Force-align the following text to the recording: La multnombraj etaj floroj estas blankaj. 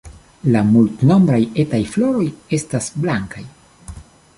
La 0.55 0.63
multnombraj 0.69 1.39
etaj 1.65 1.83
floroj 1.93 2.27
estas 2.61 2.93
blankaj. 3.05 3.49